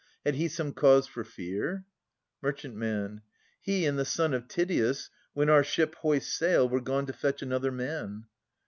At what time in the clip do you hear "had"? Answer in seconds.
0.25-0.33